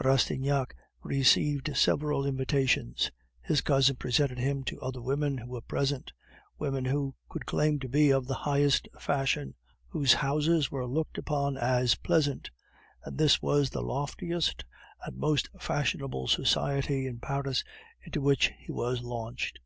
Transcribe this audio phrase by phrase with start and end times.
[0.00, 0.74] Rastignac
[1.04, 3.12] received several invitations.
[3.40, 6.12] His cousin presented him to other women who were present;
[6.58, 9.54] women who could claim to be of the highest fashion;
[9.86, 12.50] whose houses were looked upon as pleasant;
[13.04, 14.64] and this was the loftiest
[15.04, 17.62] and most fashionable society in Paris
[18.04, 19.60] into which he was launched.